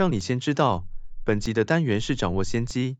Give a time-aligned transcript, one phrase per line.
[0.00, 0.88] 让你先知道。
[1.24, 2.96] 本集的单元是掌握先机。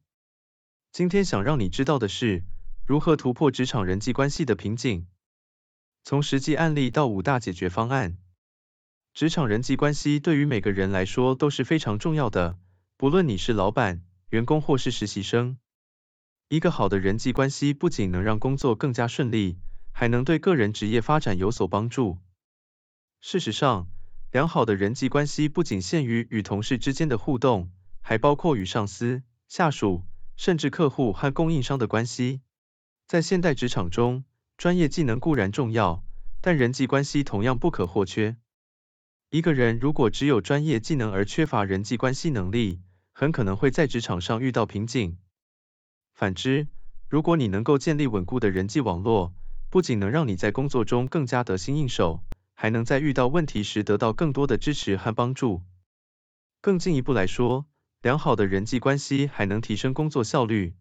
[0.93, 2.45] 今天想让你知道的是，
[2.85, 5.07] 如何突破职场人际关系的瓶颈。
[6.05, 8.19] 从实际案例到五大解决方案。
[9.15, 12.59] 职场人际关系对于每个人来说都是非常重要的，
[12.99, 15.57] 不论你是老板、员工或是实习生。
[16.49, 19.59] 一个好的人际关系不仅能让工作更加顺利，
[19.91, 22.19] 还能对个人职业发展有所帮助。
[23.23, 23.89] 事实上，
[24.31, 30.05] 良好的人际关系不仅限于与同事之间的互动，还包括与上司、下属，
[30.37, 32.41] 甚至客户和供应商的关系。
[33.09, 34.23] 在现代职场中，
[34.57, 36.05] 专业技能固然重要，
[36.41, 38.37] 但人际关系同样不可或缺。
[39.31, 42.81] 一个人如果只有专业技能而缺乏人际关系能力，
[43.13, 45.19] 很可能会在职场上遇到瓶颈。
[46.15, 46.69] 反之，
[47.09, 49.35] 如果你能够建立稳固的人际网络，
[49.71, 52.23] 不仅能让你在工作中更加得心应手，
[52.63, 55.63] 还能在遇到问题时得到更多的支持和帮助。
[56.61, 57.65] 更进一步来说，
[58.03, 60.75] 良好的人际关系还能提升工作效率。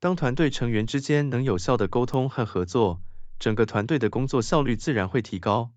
[0.00, 3.02] 当团队成员之间能有效的沟通和合作，
[3.38, 5.74] 整个团队的工作效率自然会提高。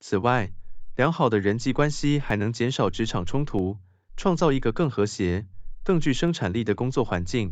[0.00, 0.52] 此外，
[0.96, 3.78] 良好的人际关系还能减少职场冲突，
[4.18, 5.46] 创造一个更和谐、
[5.82, 7.50] 更具生产力的工作环境。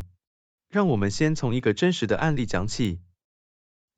[0.69, 3.00] 让我们先从一个真实的案例讲起。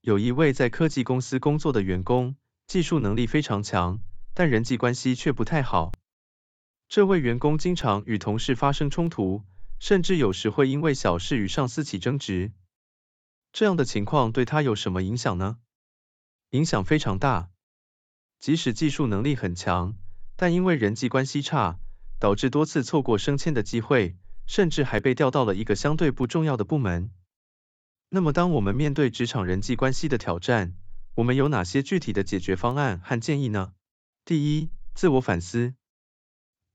[0.03, 2.37] 有一位在科技公司工作的员工，
[2.71, 3.99] 技术能力非常强，
[4.33, 5.91] 但人际关系却不太好。
[6.89, 9.43] 这位员工经常与同事发生冲突，
[9.81, 12.53] 甚至有时会因为小事与上司起争执。
[13.53, 15.59] 这样的情况对他有什么影响呢？
[16.51, 17.51] 影响非常大。
[18.39, 19.97] 即使技术能力很强，
[20.37, 21.81] 但因为人际关系差，
[22.21, 24.17] 导致多次错过升迁的机会。
[24.47, 27.11] 甚至还被调到了一个相对不重要的部门。
[28.11, 30.77] 那么，当我们面对职场人际关系的挑战，
[31.15, 33.75] 我们有哪些具体的解决方案和建议呢？
[34.25, 35.75] 第一，自我反思。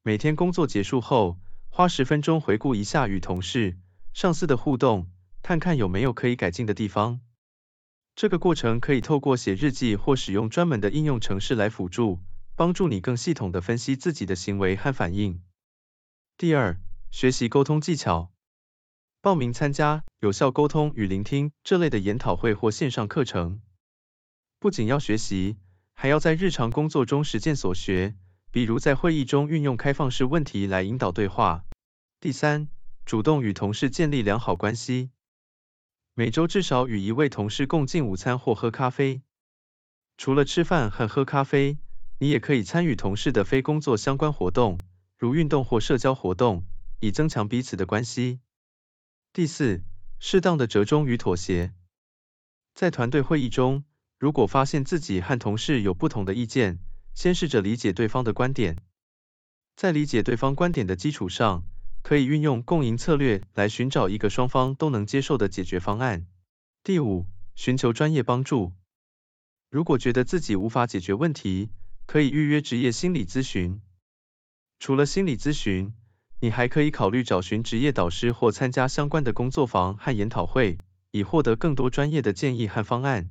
[0.03, 3.77] 每天工作结束后，花十分钟回顾一下与同事、
[4.13, 5.09] 上司的互动，
[5.41, 7.21] 看看有没有可以改进的地方。
[8.15, 12.21] 这个过程可以透过写日记或使用专门的应用程式来辅助，
[12.55, 15.41] 帮助你更系统的分析自己的行为和反应。
[16.37, 16.79] 第二，
[17.09, 18.31] 学习沟通技巧，
[19.21, 23.61] 报名参加有效沟通与聆听这类的研讨会或线上课程。
[24.59, 25.57] 不仅要学习，
[25.93, 28.15] 还要在日常工作中实践所学，
[28.51, 31.65] 比如在会议中运用开放式问题来引导对话。
[32.19, 32.67] 第三，
[33.05, 35.11] 主动与同事建立良好关系，
[36.13, 39.21] 每周至少与一位同事共进午餐或喝咖啡。
[40.17, 41.77] 除了吃饭和喝咖啡，
[42.19, 44.79] 你也可以参与同事的非工作相关活动，
[45.17, 46.65] 如运动或社交活动。
[47.01, 48.39] 以增强彼此的关系。
[49.33, 49.83] 第四，
[50.17, 51.73] 适当的折中与妥协。
[52.73, 53.83] 在团队会议中，
[54.17, 56.79] 如果发现自己和同事有不同的意见，
[57.13, 58.77] 先试着理解对方的观点。
[59.75, 61.65] 在理解对方观点的基础上，
[62.01, 66.27] 可以运用共赢策略来寻找一个双方都能接受的解决方案。
[66.83, 68.71] 第五，寻求专业帮助。
[69.69, 71.69] 如果觉得自己无法解决问题，
[72.05, 73.81] 可以预约职业心理咨询。
[74.79, 75.93] 除了心理咨询，
[76.39, 80.77] 你还可以考虑找寻职业导师或参加相关的工作坊和研讨会，
[81.11, 83.29] 以获得更多专业的建议和方案。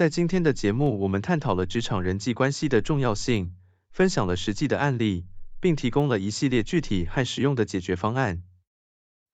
[0.00, 3.54] 在今天的节目，我们探讨了职场人际关系的重要性，
[3.90, 5.26] 分享了实际的案例，
[5.60, 8.42] 并提供了一系列具体和实用的解决方案。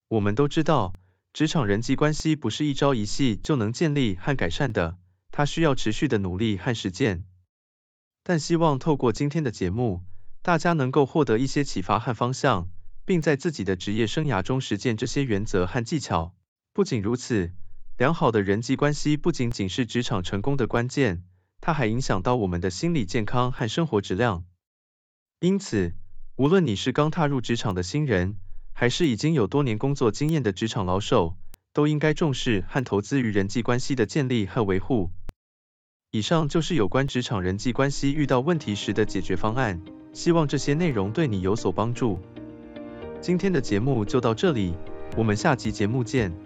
[0.09, 0.93] 我们都知道，
[1.32, 4.99] 职场人际关系不是一朝一夕就能建立和改善的，
[5.31, 7.22] 它需要持续的努力和实践。
[8.25, 10.03] 但希望透过今天的节目，
[10.43, 12.68] 大家能够获得一些启发和方向，
[13.04, 16.34] 并在自己的职业生涯中实践这些原则和技巧。
[16.72, 17.53] 不仅如此，
[17.97, 21.25] 良好的人际关系不仅仅是职场成功的关键，
[21.63, 24.45] 它还影响到我们的心理健康和生活质量。
[25.41, 25.95] 因此，
[26.37, 28.37] 无论你是刚踏入职场的新人，
[28.75, 31.39] 还是已经有多年工作经验的职场老手，
[31.72, 35.10] 都应该重视和投资于人际关系的建立和维护。
[36.10, 39.81] 以上就是有关职场人际关系遇到问题时的解决方案。
[40.13, 42.19] 希望这些内容对你有所帮助。
[43.21, 44.75] 今天的节目就到这里，
[45.16, 46.46] 我们下集节目见。